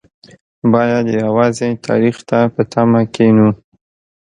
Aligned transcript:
باید 0.73 1.05
یوازې 1.21 1.69
تاریخ 1.85 2.15
ته 2.29 2.39
په 2.53 2.61
تمه 2.71 3.01
کېنو. 3.13 3.49